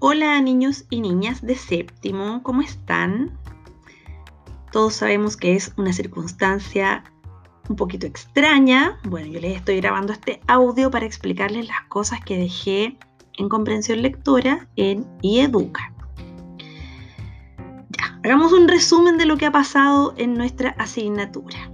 Hola 0.00 0.40
niños 0.40 0.84
y 0.90 1.00
niñas 1.00 1.42
de 1.42 1.56
séptimo, 1.56 2.42
¿cómo 2.42 2.62
están? 2.62 3.30
Todos 4.72 4.94
sabemos 4.94 5.36
que 5.36 5.56
es 5.56 5.72
una 5.76 5.92
circunstancia 5.92 7.04
un 7.68 7.76
poquito 7.76 8.06
extraña. 8.06 8.98
Bueno, 9.04 9.28
yo 9.28 9.40
les 9.40 9.56
estoy 9.56 9.80
grabando 9.80 10.12
este 10.12 10.40
audio 10.46 10.90
para 10.90 11.06
explicarles 11.06 11.68
las 11.68 11.82
cosas 11.88 12.20
que 12.24 12.38
dejé 12.38 12.98
en 13.38 13.48
comprensión 13.48 14.02
lectora 14.02 14.68
en 14.76 15.06
IEDUCA. 15.22 15.92
Hagamos 18.24 18.52
un 18.52 18.68
resumen 18.68 19.16
de 19.16 19.26
lo 19.26 19.36
que 19.36 19.46
ha 19.46 19.52
pasado 19.52 20.14
en 20.16 20.34
nuestra 20.34 20.70
asignatura. 20.70 21.70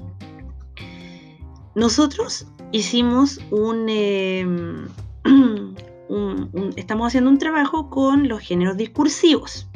Nosotros 1.74 2.46
hicimos 2.72 3.40
un, 3.50 3.88
em, 3.88 4.86
estamos 6.76 7.08
haciendo 7.08 7.30
un 7.30 7.38
trabajo 7.38 7.90
con 7.90 8.28
los 8.28 8.40
géneros 8.40 8.76
discursivos. 8.76 9.68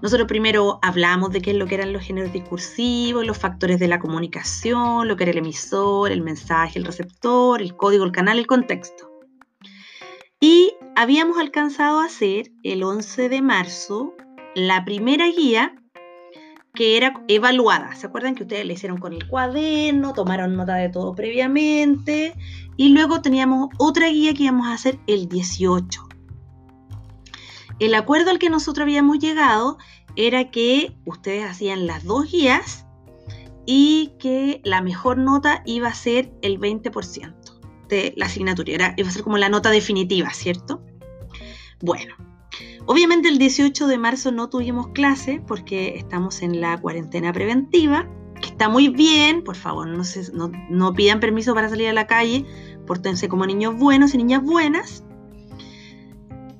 Nosotros 0.00 0.28
primero 0.28 0.78
hablamos 0.80 1.32
de 1.32 1.42
qué 1.42 1.50
es 1.50 1.56
lo 1.56 1.66
que 1.66 1.74
eran 1.74 1.92
los 1.92 2.04
géneros 2.04 2.32
discursivos, 2.32 3.26
los 3.26 3.36
factores 3.36 3.80
de 3.80 3.88
la 3.88 3.98
comunicación, 3.98 5.08
lo 5.08 5.16
que 5.16 5.24
era 5.24 5.32
el 5.32 5.38
emisor, 5.38 6.12
el 6.12 6.22
mensaje, 6.22 6.78
el 6.78 6.84
receptor, 6.84 7.60
el 7.60 7.76
código, 7.76 8.04
el 8.04 8.12
canal, 8.12 8.38
el 8.38 8.46
contexto. 8.46 9.10
Y 10.40 10.74
habíamos 10.94 11.36
alcanzado 11.38 11.98
a 11.98 12.04
hacer 12.04 12.52
el 12.62 12.84
11 12.84 13.28
de 13.28 13.42
marzo 13.42 14.14
la 14.54 14.84
primera 14.84 15.26
guía 15.26 15.74
que 16.78 16.96
era 16.96 17.24
evaluada. 17.26 17.96
¿Se 17.96 18.06
acuerdan 18.06 18.36
que 18.36 18.44
ustedes 18.44 18.64
le 18.64 18.74
hicieron 18.74 18.98
con 18.98 19.12
el 19.12 19.26
cuaderno, 19.26 20.12
tomaron 20.12 20.54
nota 20.54 20.76
de 20.76 20.88
todo 20.88 21.12
previamente? 21.12 22.36
Y 22.76 22.90
luego 22.90 23.20
teníamos 23.20 23.70
otra 23.78 24.06
guía 24.06 24.32
que 24.32 24.44
íbamos 24.44 24.68
a 24.68 24.74
hacer 24.74 24.96
el 25.08 25.28
18. 25.28 26.08
El 27.80 27.94
acuerdo 27.96 28.30
al 28.30 28.38
que 28.38 28.48
nosotros 28.48 28.84
habíamos 28.84 29.18
llegado 29.18 29.76
era 30.14 30.52
que 30.52 30.94
ustedes 31.04 31.50
hacían 31.50 31.88
las 31.88 32.04
dos 32.04 32.30
guías 32.30 32.86
y 33.66 34.12
que 34.20 34.60
la 34.62 34.80
mejor 34.80 35.18
nota 35.18 35.64
iba 35.66 35.88
a 35.88 35.94
ser 35.94 36.32
el 36.42 36.60
20% 36.60 37.34
de 37.88 38.14
la 38.16 38.26
asignatura. 38.26 38.94
iba 38.96 39.08
a 39.08 39.12
ser 39.12 39.24
como 39.24 39.36
la 39.36 39.48
nota 39.48 39.70
definitiva, 39.70 40.30
¿cierto? 40.30 40.80
Bueno, 41.80 42.14
Obviamente 42.86 43.28
el 43.28 43.38
18 43.38 43.86
de 43.86 43.98
marzo 43.98 44.32
no 44.32 44.48
tuvimos 44.48 44.88
clase 44.88 45.42
porque 45.46 45.96
estamos 45.96 46.42
en 46.42 46.60
la 46.60 46.80
cuarentena 46.80 47.32
preventiva, 47.32 48.08
que 48.40 48.48
está 48.48 48.68
muy 48.68 48.88
bien, 48.88 49.44
por 49.44 49.56
favor, 49.56 49.88
no, 49.88 50.92
pidan 50.94 51.20
permiso 51.20 51.54
para 51.54 51.68
salir 51.68 51.88
a 51.88 51.92
la 51.92 52.06
calle, 52.06 52.44
pórtense 52.86 53.28
como 53.28 53.44
niños 53.46 53.76
buenos 53.76 54.14
y 54.14 54.18
niñas 54.18 54.42
buenas. 54.42 55.04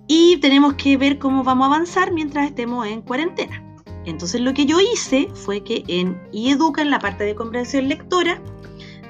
Y 0.06 0.38
tenemos 0.38 0.74
que 0.74 0.96
ver 0.96 1.19
cómo 1.19 1.44
vamos 1.44 1.64
a 1.64 1.74
avanzar 1.74 2.12
mientras 2.12 2.46
estemos 2.46 2.86
en 2.86 3.02
cuarentena. 3.02 3.64
Entonces 4.04 4.41
lo 4.41 4.54
que 4.54 4.66
yo 4.66 4.78
hice 4.80 5.28
fue 5.34 5.62
que 5.62 5.84
en 5.86 6.20
iEduca, 6.32 6.82
en 6.82 6.91
la 6.91 6.98
parte 6.98 7.24
de 7.24 7.34
comprensión 7.34 7.88
lectora, 7.88 8.42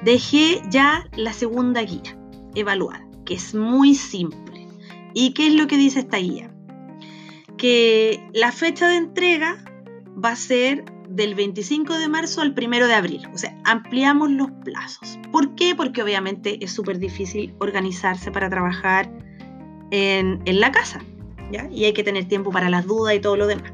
dejé 0.05 0.61
ya 0.71 1.09
la 1.17 1.33
segunda 1.33 1.83
guía 1.83 2.17
evaluada, 2.55 3.09
que 3.25 3.35
es 3.35 3.55
muy 3.55 3.95
simple. 3.95 4.69
¿Y 5.15 5.35
qué 5.35 5.49
es 5.49 5.55
lo 5.55 5.67
que 5.67 5.77
dice 5.77 6.01
esta 6.01 6.19
guía? 6.19 6.53
Que 7.59 8.27
la 8.33 8.53
fecha 8.53 8.89
de 8.89 8.97
entrega 8.97 9.63
va 10.25 10.31
a 10.31 10.37
ser 10.37 10.87
del 11.09 11.35
25 11.35 11.99
de 11.99 12.09
marzo 12.09 12.41
al 12.41 12.55
1 12.57 12.87
de 12.87 12.95
abril. 12.95 13.29
O 13.35 13.39
sea, 13.39 13.55
ampliamos 13.65 14.31
los 14.31 14.51
plazos. 14.65 15.19
¿Por 15.33 15.55
qué? 15.55 15.75
Porque 15.75 16.03
obviamente 16.03 16.65
es 16.65 16.73
súper 16.73 16.99
difícil 16.99 17.55
organizarse 17.59 18.31
para 18.31 18.49
trabajar 18.49 19.13
en, 19.91 20.41
la 20.47 20.71
casa. 20.71 21.01
¿ya? 21.51 21.69
Y 21.71 21.85
hay 21.85 21.93
que 21.93 22.05
tener 22.05 22.27
tiempo 22.27 22.51
para 22.51 22.71
las 22.71 22.87
dudas 22.87 23.15
y 23.15 23.21
todo 23.21 23.37
lo 23.37 23.47
demás. 23.47 23.71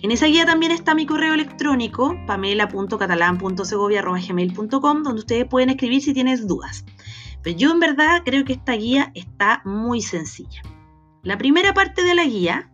En 0.00 0.10
esa 0.10 0.26
guía 0.26 0.44
también 0.44 0.72
está 0.72 0.96
mi 0.96 1.06
correo 1.06 1.34
electrónico, 1.34 2.16
pamela.catalan.segovia.gmail.com, 2.26 5.02
donde 5.04 5.20
ustedes 5.20 5.46
pueden 5.46 5.70
escribir 5.70 6.02
si 6.02 6.12
tienen 6.12 6.44
dudas. 6.48 6.84
Pero 7.42 7.56
yo 7.56 7.70
en 7.70 7.78
verdad 7.78 8.22
creo 8.24 8.44
que 8.44 8.54
esta 8.54 8.72
guía 8.72 9.12
está 9.14 9.62
muy 9.64 10.02
sencilla. 10.02 10.62
La 11.22 11.38
primera 11.38 11.72
parte 11.72 12.02
de 12.02 12.16
la 12.16 12.24
guía 12.24 12.71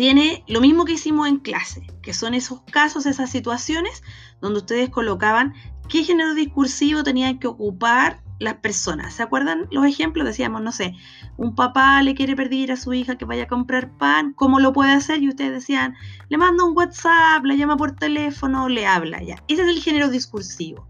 tiene 0.00 0.44
lo 0.48 0.62
mismo 0.62 0.86
que 0.86 0.94
hicimos 0.94 1.28
en 1.28 1.40
clase, 1.40 1.86
que 2.00 2.14
son 2.14 2.32
esos 2.32 2.62
casos, 2.62 3.04
esas 3.04 3.28
situaciones 3.28 4.02
donde 4.40 4.60
ustedes 4.60 4.88
colocaban 4.88 5.52
qué 5.90 6.04
género 6.04 6.32
discursivo 6.32 7.02
tenían 7.02 7.38
que 7.38 7.48
ocupar 7.48 8.22
las 8.38 8.54
personas. 8.54 9.12
¿Se 9.12 9.22
acuerdan 9.22 9.68
los 9.70 9.84
ejemplos? 9.84 10.24
Decíamos, 10.24 10.62
no 10.62 10.72
sé, 10.72 10.94
un 11.36 11.54
papá 11.54 12.02
le 12.02 12.14
quiere 12.14 12.34
pedir 12.34 12.72
a 12.72 12.76
su 12.76 12.94
hija 12.94 13.18
que 13.18 13.26
vaya 13.26 13.42
a 13.42 13.48
comprar 13.48 13.94
pan, 13.98 14.32
¿cómo 14.32 14.58
lo 14.58 14.72
puede 14.72 14.92
hacer? 14.92 15.22
Y 15.22 15.28
ustedes 15.28 15.52
decían, 15.52 15.94
le 16.30 16.38
manda 16.38 16.64
un 16.64 16.74
WhatsApp, 16.74 17.44
la 17.44 17.54
llama 17.54 17.76
por 17.76 17.94
teléfono, 17.94 18.70
le 18.70 18.86
habla, 18.86 19.22
ya. 19.22 19.36
Ese 19.48 19.64
es 19.64 19.68
el 19.68 19.82
género 19.82 20.08
discursivo. 20.08 20.88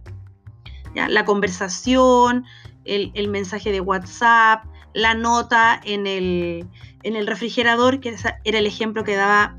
¿ya? 0.95 1.09
La 1.09 1.25
conversación, 1.25 2.45
el, 2.85 3.11
el 3.15 3.27
mensaje 3.27 3.73
de 3.73 3.81
WhatsApp, 3.81 4.67
la 4.95 5.15
nota 5.15 5.81
en 5.85 6.07
el, 6.07 6.67
en 7.03 7.17
el 7.17 7.27
refrigerador, 7.27 8.01
que 8.01 8.17
era 8.45 8.59
el 8.59 8.67
ejemplo 8.67 9.05
que 9.05 9.17
daba 9.17 9.57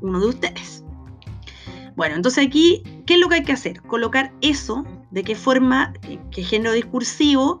uno 0.00 0.20
de 0.20 0.26
ustedes. 0.26 0.84
Bueno, 1.96 2.14
entonces 2.14 2.46
aquí, 2.46 2.82
¿qué 3.06 3.14
es 3.14 3.20
lo 3.20 3.28
que 3.28 3.36
hay 3.36 3.42
que 3.42 3.52
hacer? 3.52 3.82
Colocar 3.82 4.32
eso, 4.40 4.84
de 5.10 5.24
qué 5.24 5.34
forma, 5.34 5.92
qué 6.30 6.44
género 6.44 6.72
discursivo 6.72 7.58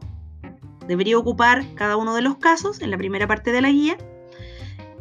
debería 0.86 1.18
ocupar 1.18 1.64
cada 1.74 1.96
uno 1.96 2.14
de 2.14 2.22
los 2.22 2.36
casos 2.38 2.80
en 2.80 2.90
la 2.90 2.98
primera 2.98 3.26
parte 3.26 3.50
de 3.52 3.60
la 3.60 3.70
guía, 3.70 3.98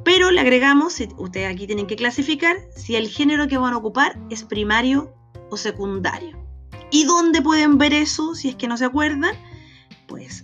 pero 0.04 0.32
le 0.32 0.42
agregamos, 0.42 0.98
ustedes 1.18 1.54
aquí 1.54 1.68
tienen 1.68 1.86
que 1.86 1.96
clasificar 1.96 2.58
si 2.76 2.96
el 2.96 3.10
género 3.10 3.48
que 3.48 3.58
van 3.58 3.74
a 3.74 3.78
ocupar 3.78 4.18
es 4.30 4.44
primario 4.44 5.14
o 5.50 5.58
secundario. 5.58 6.38
¿Y 6.92 7.04
dónde 7.04 7.42
pueden 7.42 7.78
ver 7.78 7.94
eso 7.94 8.34
si 8.34 8.50
es 8.50 8.56
que 8.56 8.68
no 8.68 8.78
se 8.78 8.86
acuerdan? 8.86 9.36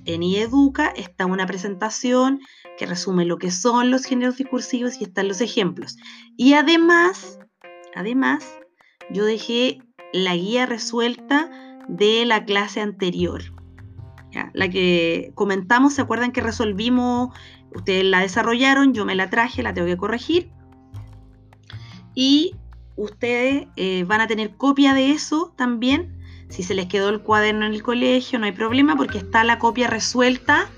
En 0.06 0.24
IEDUCA 0.24 0.90
está 0.96 1.26
una 1.26 1.46
presentación 1.46 2.40
que 2.78 2.86
resume 2.86 3.26
lo 3.26 3.38
que 3.38 3.52
son 3.52 3.92
los 3.92 4.06
géneros 4.06 4.38
discursivos 4.38 5.00
y 5.00 5.06
están 5.06 5.28
los 5.28 5.42
ejemplos. 5.42 5.98
Y 6.38 6.54
además, 6.54 7.40
además, 7.96 8.46
yo 9.10 9.26
dejé 9.26 9.80
la 10.12 10.36
guía 10.36 10.66
resuelta 10.66 11.50
de 11.88 12.26
la 12.26 12.46
clase 12.46 12.82
anterior. 12.82 13.44
La 14.54 14.68
que 14.68 15.32
comentamos, 15.36 15.94
¿se 15.94 16.02
acuerdan 16.02 16.32
que 16.32 16.42
resolvimos? 16.42 17.30
Ustedes 17.76 18.04
la 18.04 18.22
desarrollaron, 18.22 18.94
yo 18.94 19.06
me 19.06 19.14
la 19.16 19.30
traje, 19.30 19.62
la 19.62 19.74
tengo 19.74 19.88
que 19.88 19.98
corregir. 19.98 20.50
Y 22.16 22.56
ustedes 22.96 23.68
eh, 23.76 24.04
van 24.06 24.22
a 24.22 24.28
tener 24.28 24.56
copia 24.56 24.94
de 24.94 25.12
eso 25.12 25.54
también 25.56 26.23
si 26.54 26.62
se 26.62 26.76
les 26.76 26.86
quedó 26.86 27.10
el 27.10 27.22
cuaderno 27.22 27.66
en 27.66 27.74
el 27.74 27.82
colegio, 27.82 28.38
no 28.38 28.46
hay 28.46 28.52
problema 28.52 28.96
porque 28.96 29.18
está 29.18 29.44
la 29.44 29.58
copia 29.58 29.88
resuelta 29.88 30.70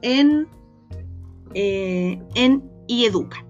en, 0.00 0.46
eh, 1.54 2.22
en 2.36 2.62
IEDUCA. 2.86 3.44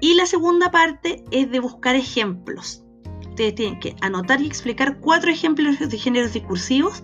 Y 0.00 0.14
la 0.14 0.24
segunda 0.24 0.70
parte 0.70 1.22
es 1.30 1.50
de 1.50 1.60
buscar 1.60 1.96
ejemplos. 1.96 2.82
Ustedes 3.28 3.54
tienen 3.56 3.78
que 3.78 3.94
anotar 4.00 4.40
y 4.40 4.46
explicar 4.46 4.98
cuatro 4.98 5.30
ejemplos 5.30 5.78
de 5.78 5.98
géneros 5.98 6.32
discursivos 6.32 7.02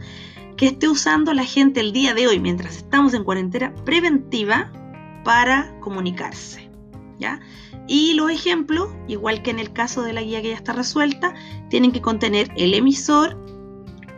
que 0.56 0.68
esté 0.68 0.88
usando 0.88 1.34
la 1.34 1.44
gente 1.44 1.80
el 1.80 1.92
día 1.92 2.14
de 2.14 2.28
hoy, 2.28 2.40
mientras 2.40 2.78
estamos 2.78 3.12
en 3.12 3.24
cuarentena 3.24 3.74
preventiva, 3.84 4.72
para 5.22 5.78
comunicarse. 5.80 6.70
¿ya? 7.18 7.40
Y 7.88 8.14
los 8.14 8.30
ejemplos, 8.30 8.88
igual 9.06 9.42
que 9.42 9.50
en 9.50 9.58
el 9.58 9.74
caso 9.74 10.02
de 10.02 10.14
la 10.14 10.22
guía 10.22 10.40
que 10.40 10.48
ya 10.48 10.56
está 10.56 10.72
resuelta, 10.72 11.34
tienen 11.68 11.92
que 11.92 12.00
contener 12.00 12.50
el 12.56 12.72
emisor, 12.72 13.41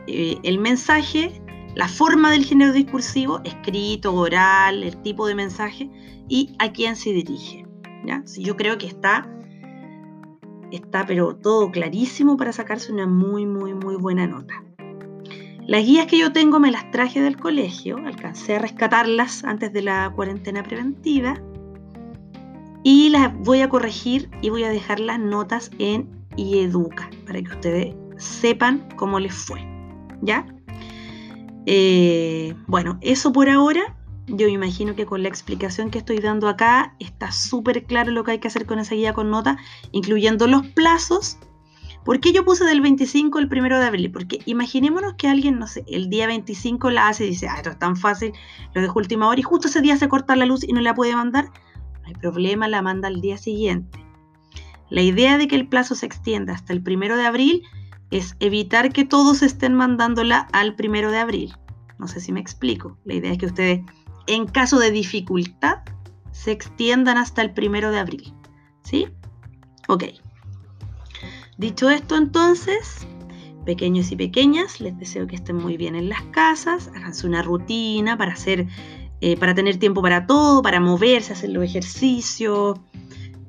eh, 0.07 0.39
el 0.43 0.59
mensaje, 0.59 1.41
la 1.75 1.89
forma 1.89 2.31
del 2.31 2.45
género 2.45 2.73
discursivo, 2.73 3.41
escrito, 3.45 4.15
oral, 4.15 4.83
el 4.83 4.97
tipo 5.03 5.27
de 5.27 5.35
mensaje 5.35 5.91
y 6.29 6.55
a 6.59 6.73
quién 6.73 6.97
se 6.97 7.13
dirige. 7.13 7.67
¿ya? 8.07 8.23
yo 8.39 8.57
creo 8.57 8.79
que 8.79 8.87
está, 8.87 9.29
está 10.71 11.07
pero 11.07 11.37
todo 11.37 11.71
clarísimo 11.71 12.37
para 12.37 12.53
sacarse 12.53 12.93
una 12.93 13.07
muy, 13.07 13.47
muy, 13.47 13.75
muy 13.75 13.97
buena 13.97 14.27
nota. 14.27 14.63
Las 15.67 15.85
guías 15.85 16.07
que 16.07 16.19
yo 16.19 16.31
tengo 16.31 16.61
me 16.61 16.71
las 16.71 16.91
traje 16.91 17.23
del 17.23 17.39
colegio, 17.39 17.97
alcancé 17.97 18.57
a 18.57 18.59
rescatarlas 18.59 19.45
antes 19.45 19.73
de 19.73 19.81
la 19.81 20.13
cuarentena 20.15 20.63
preventiva 20.63 21.41
y 22.83 23.09
las 23.09 23.35
voy 23.39 23.63
a 23.63 23.69
corregir 23.71 24.29
y 24.43 24.51
voy 24.51 24.65
a 24.65 24.69
dejar 24.69 25.01
las 25.01 25.19
notas 25.19 25.71
en 25.79 26.11
IEDUCA 26.37 27.09
para 27.27 27.41
que 27.41 27.51
ustedes 27.51 27.95
sepan 28.19 28.87
cómo 28.97 29.19
les 29.19 29.33
fue. 29.33 29.74
¿Ya? 30.25 30.47
Eh, 31.67 32.55
bueno, 32.67 32.99
eso 33.01 33.33
por 33.33 33.49
ahora. 33.49 33.97
Yo 34.27 34.47
me 34.47 34.53
imagino 34.53 34.95
que 34.95 35.05
con 35.05 35.23
la 35.23 35.29
explicación 35.29 35.91
que 35.91 35.99
estoy 35.99 36.19
dando 36.19 36.49
acá 36.49 36.97
está 36.99 37.31
súper 37.31 37.85
claro 37.85 38.11
lo 38.11 38.25
que 38.25 38.33
hay 38.33 38.39
que 38.39 38.49
hacer 38.49 38.65
con 38.65 38.79
esa 38.79 38.95
guía 38.95 39.13
con 39.13 39.31
nota, 39.31 39.59
incluyendo 39.93 40.47
los 40.47 40.67
plazos 40.69 41.39
¿Por 42.05 42.21
qué 42.21 42.33
yo 42.33 42.45
puse 42.45 42.65
del 42.65 42.83
25 42.83 43.39
al 43.39 43.49
1 43.51 43.79
de 43.79 43.87
abril? 43.87 44.13
Porque 44.13 44.41
imaginémonos 44.45 45.15
que 45.15 45.27
alguien, 45.27 45.59
no 45.59 45.67
sé, 45.67 45.85
el 45.89 46.11
día 46.11 46.27
25 46.27 46.91
la 46.91 47.09
hace 47.09 47.25
y 47.25 47.31
dice, 47.31 47.49
ah, 47.49 47.57
esto 47.57 47.71
es 47.71 47.79
tan 47.79 47.97
fácil, 47.97 48.33
lo 48.75 48.83
dejo 48.83 48.99
última 48.99 49.27
hora 49.27 49.41
y 49.41 49.43
justo 49.43 49.69
ese 49.69 49.81
día 49.81 49.97
se 49.97 50.09
corta 50.09 50.37
la 50.37 50.45
luz 50.45 50.65
y 50.65 50.75
no 50.75 50.83
la 50.83 50.95
puede 50.95 51.17
mandar. 51.17 51.47
No 52.03 52.09
hay 52.09 52.15
problema, 52.15 52.69
la 52.69 52.83
manda 52.83 53.09
al 53.09 53.23
día 53.23 53.39
siguiente. 53.39 53.99
La 54.91 55.01
idea 55.01 55.39
de 55.39 55.49
que 55.49 55.57
el 55.57 55.67
plazo 55.67 55.95
se 55.95 56.05
extienda 56.05 56.53
hasta 56.53 56.75
el 56.75 56.85
1 56.87 57.17
de 57.17 57.25
abril 57.25 57.63
es 58.15 58.37
evitar 58.39 58.93
que 58.93 59.05
todos 59.05 59.43
estén 59.43 59.75
mandándola 59.75 60.47
al 60.53 60.77
1 60.79 61.11
de 61.11 61.19
abril. 61.19 61.57
No 61.99 62.07
sé 62.07 62.21
si 62.21 62.31
me 62.31 62.39
explico. 62.39 62.97
La 63.05 63.15
idea 63.15 63.33
es 63.33 63.39
que 63.39 63.47
ustedes, 63.47 63.81
en 64.29 64.47
caso 64.47 64.79
de 64.79 64.93
dificultad, 64.93 65.79
se 66.31 66.53
extiendan 66.53 67.19
hasta 67.19 67.43
el 67.43 67.53
1 67.57 67.91
de 67.91 67.99
abril. 67.99 68.33
¿Sí? 68.85 69.09
Ok. 69.89 70.05
Dicho 71.59 71.91
esto, 71.91 72.17
entonces, 72.17 73.05
pequeños 73.67 74.13
y 74.13 74.17
pequeñas, 74.17 74.81
les 74.81 74.97
deseo 74.97 75.27
que 75.27 75.35
estén 75.35 75.57
muy 75.57 75.77
bien 75.77 75.97
en 75.97 76.09
las 76.09 76.23
casas, 76.31 76.93
háganse 76.95 77.27
una 77.27 77.43
rutina 77.43 78.17
para 78.17 78.35
hacer, 78.35 78.69
eh, 79.23 79.37
para 79.37 79.57
tener 79.57 79.79
tiempo 79.79 80.03
para 80.03 80.29
todo, 80.29 80.63
para 80.63 80.79
moverse, 80.79 81.33
hacer 81.33 81.51
los 81.51 81.65
ejercicios, 81.65 82.79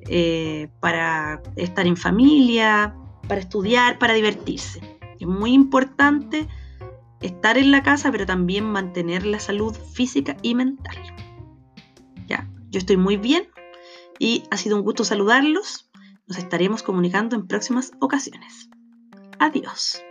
eh, 0.10 0.70
para 0.80 1.44
estar 1.56 1.86
en 1.86 1.98
familia, 1.98 2.96
para 3.28 3.42
estudiar, 3.42 4.00
para 4.00 4.14
divertirse. 4.14 4.82
Es 5.20 5.28
muy 5.28 5.54
importante 5.54 6.48
estar 7.22 7.58
en 7.58 7.72
la 7.72 7.84
casa, 7.84 8.12
pero 8.12 8.26
también 8.26 8.66
mantener 8.66 9.26
la 9.26 9.40
salud 9.40 9.76
física 9.94 10.38
y 10.42 10.56
mental. 10.56 10.98
Ya, 12.28 12.50
yo 12.70 12.80
estoy 12.80 12.98
muy 12.98 13.18
bien 13.18 13.48
y 14.20 14.44
ha 14.52 14.58
sido 14.58 14.78
un 14.78 14.84
gusto 14.84 15.04
saludarlos. 15.04 15.90
Nos 16.28 16.38
estaremos 16.38 16.84
comunicando 16.84 17.36
en 17.36 17.48
próximas 17.48 17.92
ocasiones. 18.00 18.70
Adiós. 19.40 20.02